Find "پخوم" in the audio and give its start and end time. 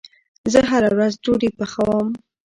1.57-2.07